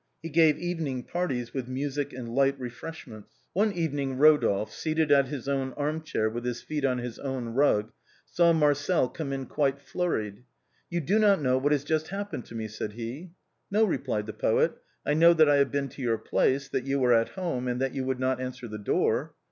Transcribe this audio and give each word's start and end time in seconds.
He 0.23 0.29
gave 0.29 0.57
evening 0.57 1.03
parties 1.03 1.53
with 1.53 1.67
music 1.67 2.11
and 2.11 2.33
light 2.33 2.59
refresh 2.59 3.05
ments. 3.05 3.29
One 3.53 3.71
evening 3.71 4.17
Rodolphe, 4.17 4.71
seated 4.73 5.11
in 5.11 5.25
his 5.27 5.47
own 5.47 5.73
armchair 5.73 6.27
with 6.27 6.43
his 6.43 6.59
feet 6.59 6.83
on 6.83 6.97
his 6.97 7.19
own 7.19 7.49
rug, 7.49 7.91
saw 8.25 8.51
Marcel 8.51 9.07
come 9.09 9.31
in 9.31 9.45
quite 9.45 9.79
flurried." 9.79 10.43
You 10.89 11.01
do 11.01 11.19
not 11.19 11.39
know 11.39 11.59
what 11.59 11.71
has 11.71 11.83
just 11.83 12.07
happened 12.07 12.45
to 12.45 12.55
me," 12.55 12.67
said 12.67 12.93
he." 12.93 13.29
No, 13.69 13.85
replied 13.85 14.25
the 14.25 14.33
poet. 14.33 14.75
"I 15.05 15.13
know 15.13 15.35
that 15.35 15.47
I 15.47 15.57
have 15.57 15.69
been 15.71 15.87
to 15.89 16.01
your 16.01 16.17
place, 16.17 16.67
that 16.69 16.85
you 16.87 16.97
were 16.97 17.13
at 17.13 17.29
home, 17.37 17.67
and 17.67 17.79
that 17.79 17.93
you 17.93 18.03
would 18.03 18.19
not 18.19 18.41
answer 18.41 18.67
the 18.67 18.79
door." 18.79 19.35